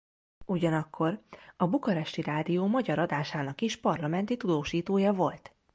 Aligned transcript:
Ugyanakkor 0.45 1.21
a 1.57 1.67
bukaresti 1.67 2.21
rádió 2.21 2.67
magyar 2.67 2.99
adásának 2.99 3.61
is 3.61 3.77
parlamenti 3.79 4.37
tudósítója 4.37 5.13
volt. 5.13 5.55